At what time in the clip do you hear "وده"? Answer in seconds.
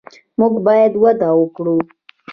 1.03-1.29